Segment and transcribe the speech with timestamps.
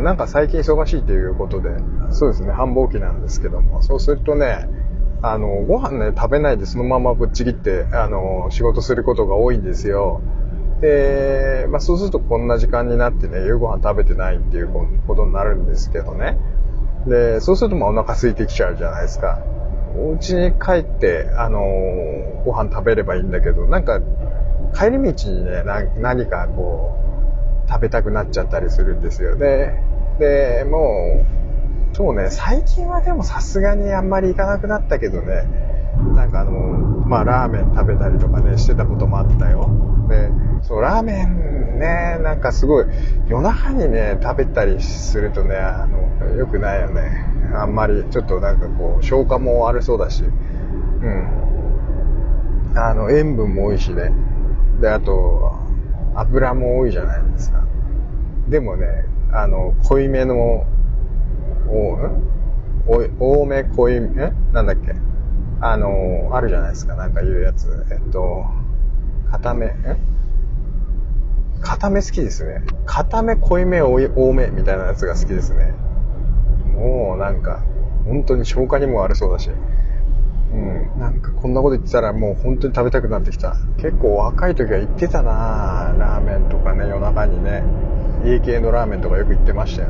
[0.00, 1.70] なんか最近忙しいということで、
[2.10, 4.66] そうですね、繁忙期なんですけども、そうするとね、
[5.22, 10.20] あの、ご飯ね、食べないでそのままぶっちぎって、あの、仕事することが多いんですよ。
[10.80, 14.68] で、まあそうするとこんな時間になってね、夕ご飯食べてないっていう
[15.06, 16.38] ことになるんですけどね。
[17.06, 19.40] で、そうするとまあお腹空いてきちゃうじゃないですか。
[19.96, 21.60] お家に帰って、あの、
[22.44, 24.00] ご飯食べればいいんだけど、なんか、
[24.78, 25.64] 帰り道にね、
[25.96, 27.07] 何かこう、
[27.68, 29.36] 食べたくなっちゃったりするんですよ。
[29.36, 29.74] で、
[30.18, 31.24] で、も
[31.92, 35.44] う、そうね、最近はでもさすがにあんまり行かなくなったけどね、
[36.14, 39.68] なんかあの、まあラーメン食べたりとかね、してたこともあったよ。
[40.08, 40.30] で、
[40.62, 42.86] そう、ラーメンね、なんかすごい、
[43.28, 47.24] 夜中にね、食べたりするとね、あの、良くないよね。
[47.54, 50.28] あんまり、ちょっとなんかこう、消化も悪そうだし、う
[51.08, 51.38] ん。
[52.76, 54.12] あの、塩分も多いしね。
[54.80, 55.57] で、あと、
[56.20, 57.64] 油も多いじゃないですか。
[58.48, 58.86] でもね、
[59.32, 60.66] あの、濃いめの、
[61.68, 61.98] お、
[63.20, 64.94] 多め濃いめ、えなんだっけ？
[65.60, 67.86] あの、あるじゃないですか、なんか言うやつ。
[67.90, 68.44] えっと、
[69.30, 69.96] 固め、え
[71.60, 72.62] 固め好きですね。
[72.86, 73.98] 固め、濃いめ、多
[74.32, 75.74] めみたいなやつが好きですね。
[76.74, 77.62] もうなんか、
[78.06, 79.50] 本当に消化にも悪そうだし。
[80.52, 81.00] うん。
[81.00, 83.56] なんかこんなこと言ってたらもう本当に食べたくなってきた。
[83.76, 87.62] 結構若い時は行ってたなラーメンとかね、夜中にね。
[88.24, 89.88] 家系のラーメンとかよく行ってましたよ。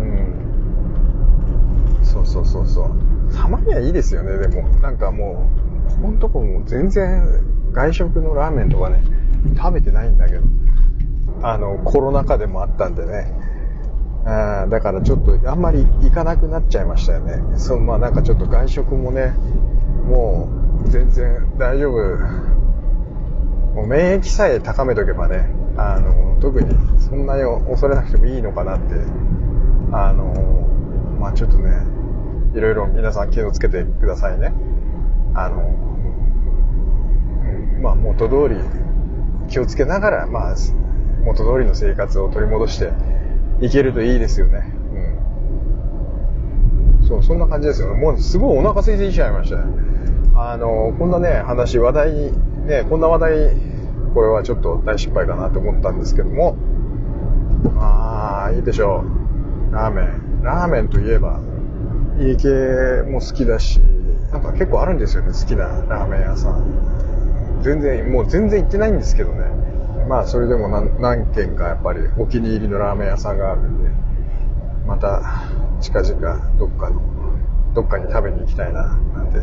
[0.00, 0.04] う
[2.00, 2.04] ん。
[2.04, 2.90] そうそうそうそう。
[3.34, 4.68] たまにはいいですよね、でも。
[4.78, 5.46] なんかも
[5.88, 7.22] う、ここのとこも全然
[7.72, 9.02] 外食のラーメンとかね、
[9.56, 10.42] 食べてないんだけど。
[11.42, 13.43] あの、コロナ禍でもあったんでね。
[14.26, 17.58] あだからちょっとあんまり行かなくなっちゃいましたよね。
[17.58, 19.34] そのまあなんかちょっと外食もね、
[20.08, 20.48] も
[20.84, 21.94] う全然大丈夫。
[23.74, 28.94] もう免疫さえ高めとけばね、あの、特にそんなに恐れなくてもいいのかなって、
[29.92, 30.68] あの、
[31.18, 31.82] まあちょっとね、
[32.54, 34.52] いろいろ皆さん気をつけてくださいね。
[35.34, 35.74] あの、
[37.82, 38.60] まあ元通り
[39.48, 40.54] 気をつけながら、まあ
[41.24, 42.92] 元通りの生活を取り戻して
[43.60, 44.74] いけるといいですよね。
[47.00, 47.06] うん。
[47.06, 48.00] そう、そんな感じですよね。
[48.00, 49.64] もうすごいお腹空いてきちゃいましたね。
[50.34, 52.32] あの、こんなね、話、話題、
[52.66, 53.56] ね、こんな話題、
[54.14, 56.56] これはちょっと大失敗かなと思ったんですけども、
[57.78, 59.04] ああ、いいでしょ
[59.70, 59.74] う。
[59.74, 60.42] ラーメン。
[60.42, 61.40] ラーメンといえば、
[62.18, 62.48] 家系
[63.10, 63.80] も好きだし、
[64.32, 67.60] なんか結構あるんですよね、好きなラーメン屋さん。
[67.62, 69.44] 全然、もう全然行ってないんですけどね。
[70.08, 73.90] まあ、それでも何何軒かやっぱりお気に入りのラーメン屋さんがあるんで、
[74.86, 75.22] また
[75.80, 77.00] 近々どっかの、
[77.74, 79.40] どっかに食べに行きたいな、なんて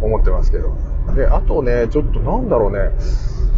[0.00, 0.74] 思ってますけど。
[1.14, 2.90] で、あとね、ちょっとなんだろうね、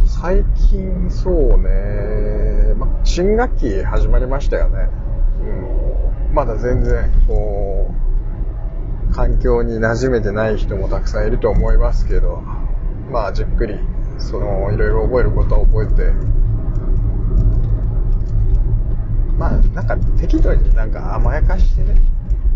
[0.05, 4.89] 最近そうね、ま、新学期始まりましたよね。
[6.29, 6.33] うん。
[6.33, 7.91] まだ全然、こ
[9.09, 12.43] う、環境に馴染めてない人もたくさんいると思いますけど、
[13.11, 13.79] まあじっくり、
[14.17, 16.11] その、いろいろ覚えることは覚えて、
[19.37, 21.95] まあなんか適度になんか甘やかしてね、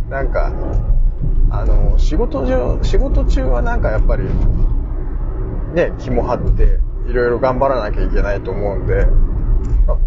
[0.09, 0.52] なんか、
[1.52, 4.24] あの、仕事中、仕事中はなんかやっぱり、
[5.74, 9.08] ね、気も張って、いろいろ頑張らなきゃいけないと思うんで、
[9.88, 9.97] あ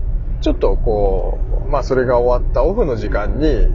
[0.41, 3.69] ちょっとこう、まあそれが終わったオフの時間に、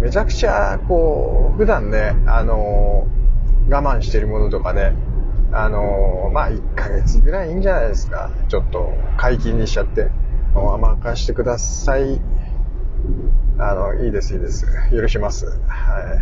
[0.00, 3.06] めちゃくちゃ、こう、普段ね、あの、
[3.68, 4.94] 我慢してるものとかね、
[5.50, 8.30] あのー、まあ、1ヶ月ぐらいいいんじゃないですか。
[8.48, 10.10] ちょっと、解禁にしちゃって。
[10.54, 12.20] 甘かしてください。
[13.58, 14.66] あの、いいです、いいです。
[14.90, 15.46] 許します。
[15.68, 16.20] は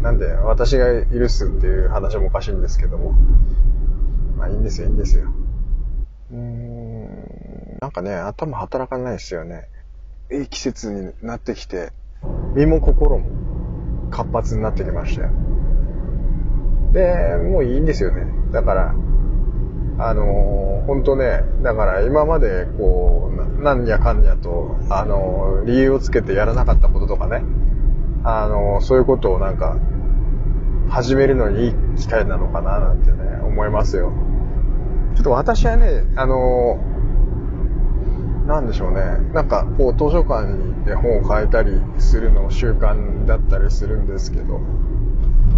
[0.00, 0.02] い。
[0.02, 3.14] なんで、私が許すっていう話もおかしいんですけども。
[4.36, 5.30] まあ、いいんですよ、いいんですよ。
[6.30, 9.68] うーん、なんかね、頭働かないですよね。
[10.30, 11.92] いい季節になってきて、
[12.54, 13.26] 身も心も
[14.10, 15.30] 活発になってきましたよ。
[16.92, 18.26] で、もういいんですよね。
[18.52, 18.94] だから、
[20.00, 27.42] あのー、本当ね、だから今までこう、なんやかんやと、あのー、理由をつけてやらなかったこととかね、
[28.24, 29.76] あのー、そういうことをなんか、
[30.88, 34.12] 始めるのにいい機会なのかななんてね、思いますよ。
[35.14, 36.78] ちょっと私はね、あの
[38.48, 39.00] なんでしょうね。
[39.34, 44.60] なんか、こう、図書館に行って本を変えたりするのを習慣だったりするんですけど、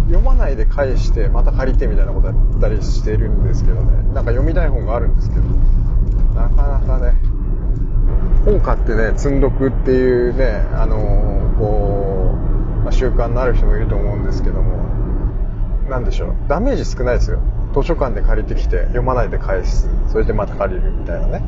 [0.07, 3.91] 読まないで返して、また借りてみたいなことやったりしてるんですけどね。
[4.13, 5.41] なんか読みたい本があるんですけど、
[6.35, 7.15] なかなかね、
[8.45, 14.83] 本買ってね、積んどくっていうね、あのー、こう、まあ、習慣のある人もいると思うんですけども、
[15.89, 17.39] なんでしょう、ダメージ少ないですよ。
[17.73, 19.89] 図書館で借りてきて、読まないで返す。
[20.09, 21.43] それでまた借りるみたいなね。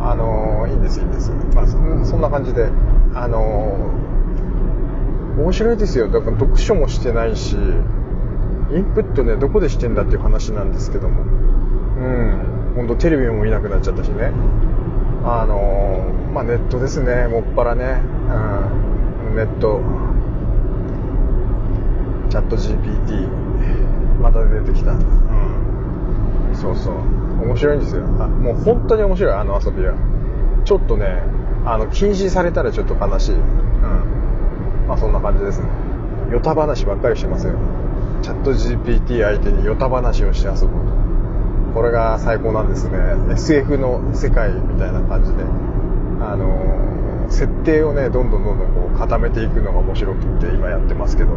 [0.00, 1.32] あのー、いいんです、いいんです。
[1.54, 2.68] まあ、そんな感じで、
[3.14, 4.11] あのー、
[5.36, 6.08] 面白いですよ。
[6.08, 7.58] だから読書もしてないし、イ
[8.80, 11.22] ンプットね、どこでしてんだっていう話なんですけども。
[11.22, 12.72] うん。
[12.76, 14.32] ほんとテレビも見なくなっちゃったしね。
[15.24, 18.00] あのー、まあネットですね、もっぱらね。
[19.28, 19.36] うん。
[19.36, 19.80] ネット。
[22.30, 23.28] チャット GPT。
[24.20, 24.92] また出てきた。
[24.92, 25.00] うん。
[26.54, 26.94] そうそう。
[27.44, 28.04] 面白いんですよ。
[28.20, 29.94] あ、もう本当に面白い、あの遊びは。
[30.64, 31.22] ちょっとね、
[31.64, 33.34] あの、禁止されたらちょっと悲しい。
[33.34, 34.21] うん。
[34.86, 35.66] まあそんな感じですね。
[36.30, 37.54] ヨタ話ばっかりしてますよ。
[38.22, 40.82] チャット GPT 相手にヨタ話をして遊ぶ。
[41.74, 42.98] これが最高なんですね。
[43.32, 45.42] SF の世界みたいな感じで。
[46.20, 51.30] あのー、設定をね、どんどんどんどんこう固めていくのが面白くって今やってますけど。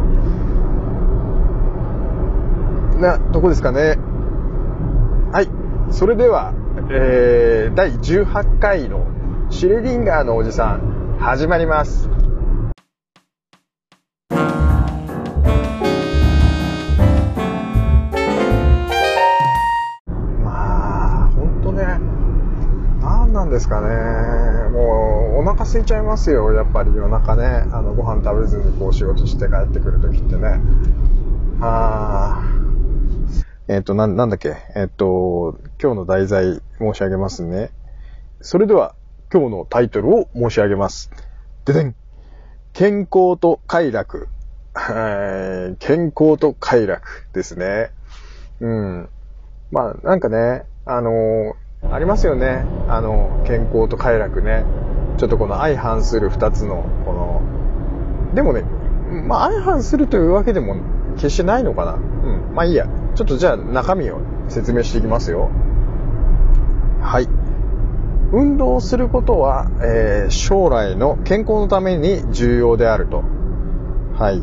[3.00, 3.98] な、どこですかね。
[5.32, 5.48] はい。
[5.90, 6.54] それでは、
[6.90, 9.06] えー、第18回の
[9.50, 11.84] シュレディンガーのおじさん、始まりま。
[11.84, 12.15] す
[26.16, 27.44] ますよ、やっぱり夜中ね。
[27.44, 30.58] あの、ご飯食べずにこう仕事して帰ってくるときってね。
[31.60, 32.42] あ
[33.68, 34.56] えっ、ー、と、な、なんだっけ？
[34.74, 37.70] えっ、ー、と、今日の題材申し上げますね。
[38.40, 38.94] それでは、
[39.30, 41.10] 今日のタイトルを申し上げます。
[41.66, 41.94] ででん。
[42.72, 44.28] 健康と快楽。
[45.78, 47.90] 健康と快楽ですね。
[48.60, 49.08] うん。
[49.70, 52.64] まあ、なんかね、あのー、ありますよね。
[52.88, 54.64] あの、健康と快楽ね。
[55.16, 58.62] ちょっとこの相反する二つの、この、でもね、
[59.26, 60.76] まあ相反するというわけでも
[61.16, 61.92] 決してないのかな。
[61.94, 62.54] うん。
[62.54, 62.86] まあいいや。
[63.14, 65.50] ちょっとじゃあ中身を説明していきますよ。
[67.00, 67.28] はい。
[68.32, 73.22] 運動することは、えー、将来の健康のために重要であると。
[74.18, 74.42] はい。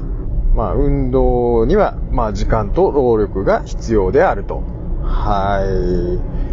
[0.56, 4.64] まあ、運動には、まあ、時間と労力が必要であると。
[5.04, 6.53] はい。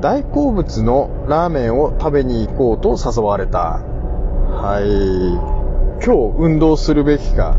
[0.00, 3.80] 大好物のラーメンを食べに行こうと誘われた。
[3.80, 5.56] はい。
[6.04, 7.56] 今日運動するべきか、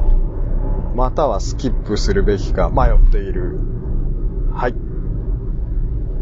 [0.95, 3.59] またはスキップするべきか迷っている。
[4.53, 4.73] はい。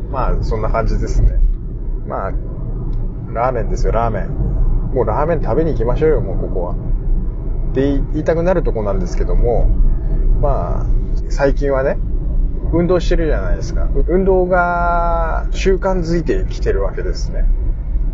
[0.09, 1.39] まあ、そんな感じですね。
[2.07, 2.31] まあ、
[3.33, 4.29] ラーメンですよ、ラーメン。
[4.93, 6.75] もうラーメン食べに行きましょうよ、もうここは。
[7.71, 7.81] って
[8.13, 9.67] 言いたくなるとこなんですけども、
[10.41, 10.85] まあ、
[11.29, 11.97] 最近はね、
[12.77, 13.87] 運動してるじゃないですか。
[14.09, 17.45] 運動が習慣づいてきてるわけですね。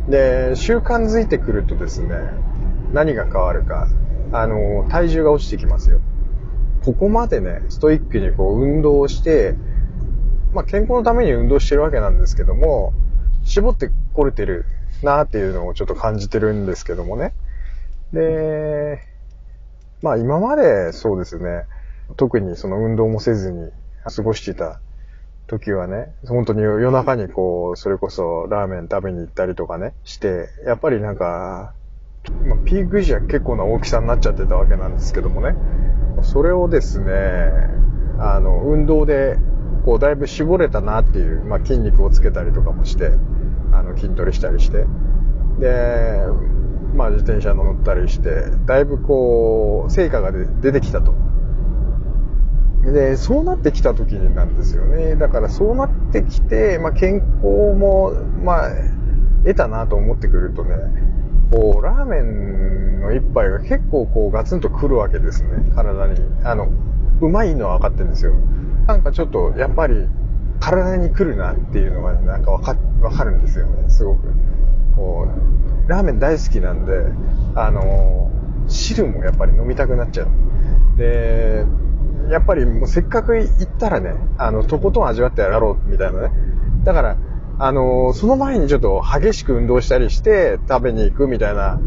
[0.08, 2.10] で、習慣づいてくるとですね、
[2.94, 3.88] 何が変わるか。
[4.32, 6.00] あの、体重が落ちてきますよ。
[6.86, 9.56] ここまでね、ストイックにこう運動をして、
[10.54, 12.94] まあ健康のために運動してるわけなんですけども、
[13.44, 14.66] 絞ってこれてる
[15.02, 17.34] なっていうのをちょっと感じてるんですけどもね。
[18.14, 19.00] で、
[20.04, 21.66] まあ今までそうですね、
[22.16, 23.72] 特にその運動もせずに
[24.10, 24.80] 過ごしてた
[25.48, 31.74] 時はね、本当に夜中にこう、それこそラーメン食べに行ったりとかね、して、やっぱりなんか、
[32.66, 35.56] ピーク時は結構な大きさになっちゃってたわけなんですけどもね、
[36.22, 37.52] それをですね、
[38.20, 39.38] あの、運動で、
[39.84, 43.12] こう、だいぶ絞れたなっていう、まあ、筋肉をつけたりとかもして、
[43.74, 44.86] あの、筋トレしたりして、
[45.60, 46.26] で、
[46.94, 51.14] まあ、自転車乗ったりして、だいぶこう、成果が出てきたと。
[52.84, 55.16] で、そうなってきた時になんですよね。
[55.16, 58.70] だからそうなってきて、まあ、健康も、まあ、
[59.44, 60.76] 得たなと思ってくるとね、
[61.52, 65.72] こう、ラーメンの一杯が結構こう、ガツンとくるわけですね。
[65.76, 66.20] 体に。
[66.44, 66.70] あの、
[67.22, 68.34] うまいのは分かってるんですよ。
[68.88, 70.08] なんかちょっと、やっぱり、
[70.60, 73.90] 体に来るなっていうのが、ね、なんか分か、分かるんですよね。
[73.90, 74.28] すごく。
[74.96, 75.28] こ
[75.88, 76.94] う、ラーメン大好きなんで、
[77.56, 78.32] あの、
[78.68, 80.28] 汁もやっぱり飲みたくなっちゃう。
[80.98, 81.66] で、
[82.30, 86.32] やっぱりもうせっかく行ったらね、あの、とことん味わってやろうみたいなね。
[86.84, 87.18] だから、
[87.60, 91.80] あの、その前にちょっと激しく運動したりして食べに行くみたいな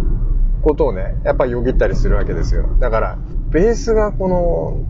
[0.62, 2.68] ことをね、やっぱよぎったりするわけですよ。
[2.78, 3.18] だから、
[3.50, 4.84] ベースがこの、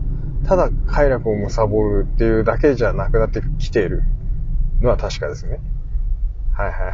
[0.47, 4.03] ただ快楽を貪るっていうだけじゃなくなってきている
[4.81, 5.59] のは確かですね。
[6.53, 6.91] はいはいはい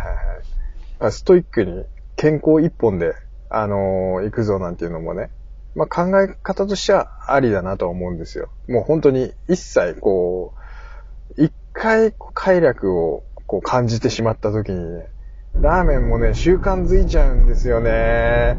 [1.01, 1.11] はい。
[1.11, 1.83] ストイックに
[2.15, 3.13] 健康一本で、
[3.49, 5.31] あのー、行くぞなんていうのもね、
[5.75, 8.49] まあ、考え方としてはありだなとは思うんですよ。
[8.67, 10.53] もう本当に一切こ
[11.37, 15.07] う、一回快楽をこう感じてしまった時にね、
[15.59, 18.57] ラーメンもね、習慣づいちゃうんですよね。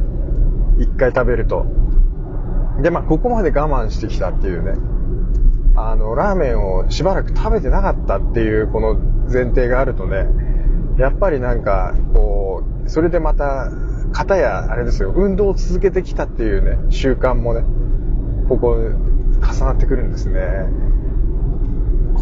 [0.78, 1.66] 一回食べると。
[2.80, 4.72] で、まあ、ここまで我慢してきたっていうね。
[5.74, 8.96] あの、ラーメンをしばらく食べてなかったっていうこの
[9.30, 10.26] 前提があるとね、
[10.98, 13.70] やっぱりなんか、こう、それでまた、
[14.12, 17.64] 方や、あれですよ、運動を続けてきたっていうね、習慣もね、
[18.48, 18.76] ここ、
[19.40, 20.40] 重なってくるんですね。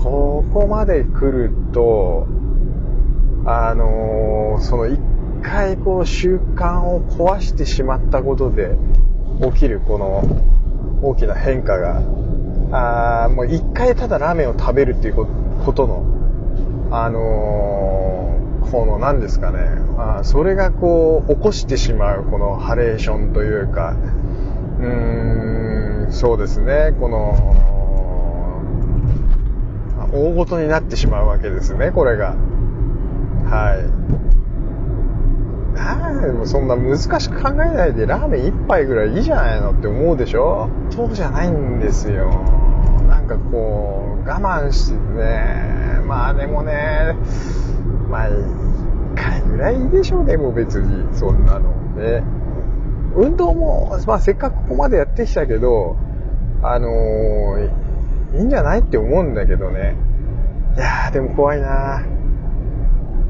[0.02, 2.26] ここまで来ると、
[3.44, 4.98] あのー、その一
[5.42, 8.76] 回こう習慣を壊してしまったことで
[9.52, 10.22] 起きるこの
[11.02, 12.02] 大きな変化が、
[12.72, 16.04] あもう一回ただラーメンを食べるっていうことの、
[16.90, 18.19] あのー、
[18.70, 23.96] この何ですかね、あそれがこう起こしてしまうこのハレーションというか、
[24.78, 27.34] うーん、そうですね、この、
[30.12, 32.36] 大ごとになってしまうわけですね、これが。
[33.44, 33.84] はい。
[35.76, 40.68] あでもそんな難しく考えないでラーメン一杯ぐらいいいじゃないのって思うでしょ？
[40.90, 42.28] そうじゃないんですよ。
[43.08, 47.16] なんかこう、我慢してね、まあでもね、
[48.10, 48.34] まあ一
[49.14, 51.70] 回ぐらいでしょうね、もう別に、そんなの。
[51.96, 52.22] ね。
[53.16, 55.96] 運動も、まあせっかくここまでやってきたけど、
[56.62, 59.96] あのー、いいんじゃないって思うんだけどね。
[60.76, 62.00] いやーでも怖いな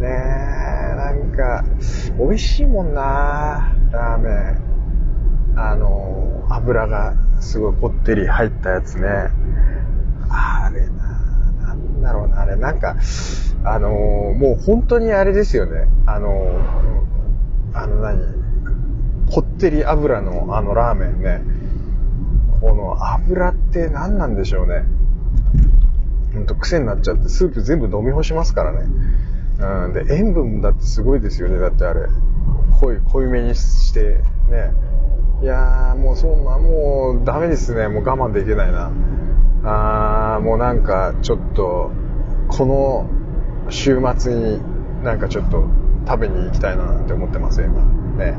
[0.01, 1.65] ねえ、なんか、
[2.19, 4.71] 美味しいもんなラーメン。
[5.57, 9.09] あの、油がすごいこってり入ったやつね。
[10.29, 12.29] あれな、なんだろう
[12.71, 12.97] な、んか、
[13.65, 15.89] あの、もう本当にあれですよね。
[16.07, 16.59] あの、
[17.75, 18.19] あの何、
[19.31, 21.43] こってり油のあのラーメンね。
[22.61, 24.85] この油って何なんでしょうね。
[26.35, 28.87] ほんと癖になっちゃって、スープ全部飲み干しますからね。
[29.61, 32.07] うん、で、塩分だってすごいですよね、だってあれ。
[32.81, 34.73] 濃い、濃いめにして、ね。
[35.43, 37.89] いやー、もうそんな、もうダメですね。
[37.89, 38.91] もう我慢できないな。
[39.65, 41.91] あー、もうなんかちょっと、
[42.51, 43.09] この
[43.71, 44.61] 週末に
[45.05, 45.65] なんかちょっと
[46.07, 47.83] 食べに行きたいなって思ってますよ、今。
[48.25, 48.33] ね。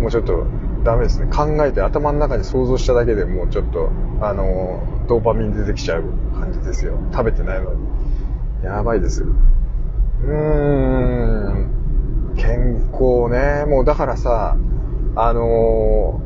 [0.00, 0.46] もうちょっと
[0.84, 1.26] ダメですね。
[1.32, 6.04] 考えて頭の中に想像しただけでもうちょっと、あのドーパミン出てきちゃう
[6.38, 6.98] 感じですよ。
[7.12, 7.80] 食べてないのに。
[8.62, 9.24] やばいです。
[9.24, 10.30] うー
[11.50, 13.64] ん、健康ね。
[13.66, 14.56] もうだからさ、
[15.16, 16.20] あの、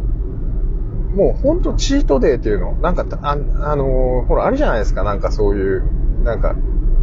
[1.14, 5.82] もうほんとチートデーっていうの、なんか、あ、あの、ほら、あるじゃないですか、なんかそういう、
[6.24, 6.54] なんか、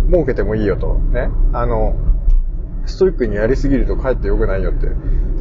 [0.09, 1.29] 儲けてもいいよと、ね。
[1.53, 1.95] あの、
[2.85, 4.87] ストイックにやりすぎるとかえって良くないよって。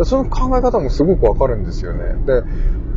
[0.04, 2.14] その考え方もすごくわかるんですよね。
[2.26, 2.42] で、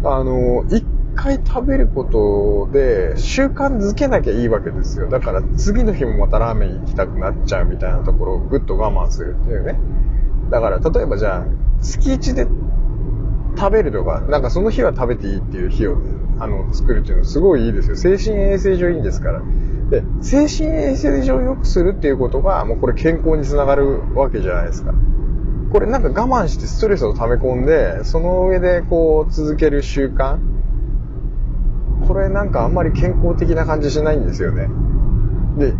[0.03, 0.85] あの、一
[1.17, 5.09] 回食べることで習慣づけなきゃいいわけですよ。
[5.09, 9.79] だから次の日もまたラーメン行きたくなっちゃうみたいなところをぐっと我慢するっていうね。
[10.49, 11.45] だから例えばじゃあ
[11.81, 12.47] 月1で
[13.57, 15.97] 食べるとか、なんかその日は食べていいっていう日を
[16.39, 17.95] あの作るっていうのはすごいいいですよ。
[17.95, 19.41] 精神衛生上いいんですから。
[19.89, 24.93] で、精神衛生上良くするっていうことがもうこれ健康につながるわけじゃないですか。
[25.71, 30.39] これなんか我慢してストレスを溜め込んで、その上でこう続ける習慣
[32.07, 34.69] これなんかあんまり健康的な感じしないんですよね。
[35.57, 35.73] で、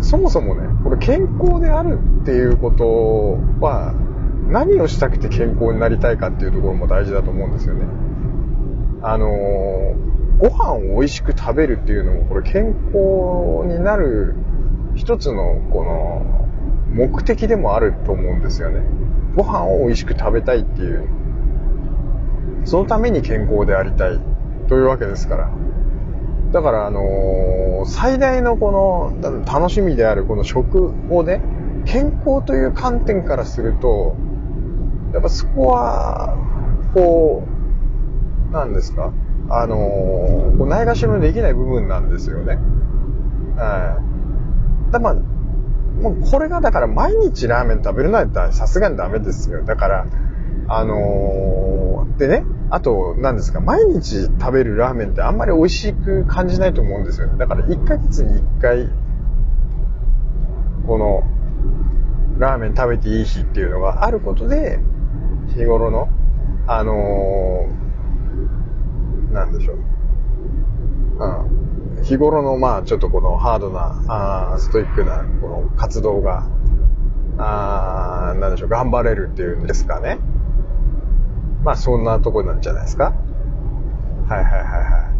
[0.00, 3.94] そもそもね、これ健康であるっていうことは、
[4.48, 7.84] 何をしたくて健康になりたいかっていうところも大事だと思うんですよね。
[9.02, 14.34] あのー、ご飯を美味しく食べるっていうのも、これ健康になる
[14.94, 16.48] 一つの、この、
[16.92, 18.82] 目的でもあると思うんですよね。
[19.36, 21.08] ご飯を美味しく食べたいっていう。
[22.64, 24.20] そのために健康でありたい。
[24.68, 25.50] というわけですから。
[26.52, 28.72] だから、あのー、最大のこ
[29.20, 31.40] の楽しみであるこの食をね、
[31.84, 34.16] 健康という観点からすると、
[35.12, 36.36] やっぱそこは、
[36.94, 37.42] こ
[38.50, 39.12] う、なんですか？
[39.50, 42.58] あのー、ないがしろにできない部分なんですよね。
[43.56, 44.00] は
[44.88, 44.92] い。
[44.92, 49.62] だまあ、もうこれがだから毎日ラーメン食べるなんてさすがにダメですよ。
[49.64, 50.06] だから、
[50.68, 57.38] あのー、でね、あと、何ですか、毎日食べるラーメンってあんまり美味しく感じないと思うんですよね。
[57.38, 58.90] だから1ヶ月に1回、
[60.86, 61.22] この、
[62.38, 64.80] ラーメン食べていい日っていうのがあることで、
[65.54, 66.08] 日頃の、
[66.66, 67.83] あのー、
[69.34, 69.76] なんでしょう。
[71.18, 72.02] うん。
[72.02, 76.48] 日頃の、まあ、ちょっとこのハードな、あストイックな、この活動が、
[77.38, 80.18] あなんでしょう、頑張れるっていうんですかね。
[81.64, 83.14] まあそんなとこなんじゃないですか。
[84.28, 85.14] はいはいはいはい。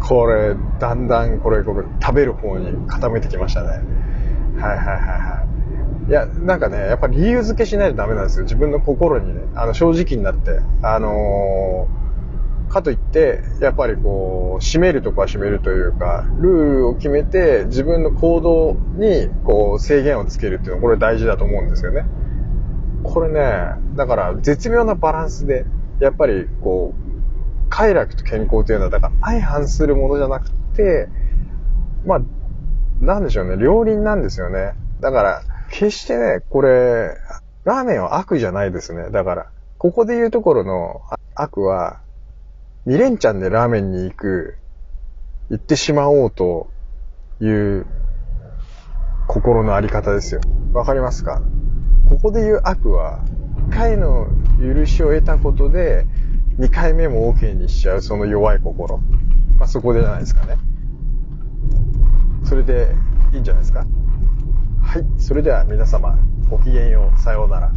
[0.00, 3.68] これ、だんだんこれ、これ食べる方に傾いてきましたね。
[3.68, 6.10] はいはいはいはい。
[6.10, 8.44] いや、なんかね、やっぱり理由付けしないとダメなんですよ。
[8.44, 10.60] 自分の心にね、あの、正直になって。
[10.82, 12.07] あのー、
[12.68, 22.04] かといって、やっぱりこう、締めるとこは締めるというか、ルールを決めて自分の行動にこう制限をつけるっていうのはこれ大事だと思うんですよね。
[23.02, 23.40] これね、
[23.96, 25.64] だから絶妙なバランスで、
[26.00, 31.08] やっぱりこう、快楽と健康というのは、だから相反するものじゃなくて、
[32.06, 32.20] まあ、
[33.00, 34.74] なんでしょうね、両輪なんですよね。
[35.00, 37.16] だから、決してね、これ、
[37.64, 39.10] ラーメンは悪じゃないですね。
[39.10, 39.46] だから、
[39.76, 41.02] ここで言うところの
[41.34, 42.00] 悪は、
[42.88, 44.56] 2連チャンでラーメンに行く、
[45.50, 46.70] 行ってしまおうと
[47.38, 47.84] いう
[49.26, 50.40] 心のあり方ですよ。
[50.72, 51.42] わかりますか？
[52.08, 53.20] ここで言う悪は、
[53.68, 54.28] 1回の
[54.58, 56.06] 許しを得たことで、
[56.58, 58.96] 2回目も OK にしちゃうその弱い心。
[59.58, 60.56] まあ、そこでじゃないですかね。
[62.44, 62.94] それで
[63.34, 63.84] いいんじゃないですか？
[64.80, 65.04] はい。
[65.18, 66.18] それでは皆様、
[66.48, 67.20] ごきげんよう。
[67.20, 67.70] さようなら。